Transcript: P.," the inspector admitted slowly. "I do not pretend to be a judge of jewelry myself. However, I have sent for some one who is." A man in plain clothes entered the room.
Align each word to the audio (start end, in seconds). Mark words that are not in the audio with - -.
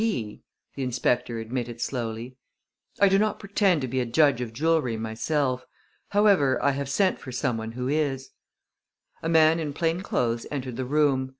P.," 0.01 0.41
the 0.73 0.81
inspector 0.81 1.37
admitted 1.37 1.79
slowly. 1.79 2.35
"I 2.99 3.07
do 3.07 3.19
not 3.19 3.37
pretend 3.39 3.81
to 3.81 3.87
be 3.87 3.99
a 3.99 4.05
judge 4.07 4.41
of 4.41 4.51
jewelry 4.51 4.97
myself. 4.97 5.63
However, 6.09 6.57
I 6.63 6.71
have 6.71 6.89
sent 6.89 7.19
for 7.19 7.31
some 7.31 7.55
one 7.55 7.73
who 7.73 7.87
is." 7.87 8.31
A 9.21 9.29
man 9.29 9.59
in 9.59 9.73
plain 9.73 10.01
clothes 10.01 10.47
entered 10.49 10.75
the 10.77 10.85
room. 10.85 11.29